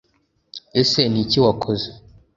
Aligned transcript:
ese 0.81 0.99
niki 1.11 1.37
wakoze 1.45 1.89